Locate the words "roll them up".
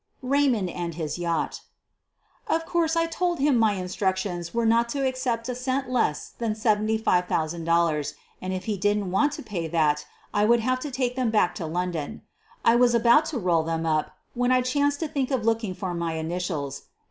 13.37-14.13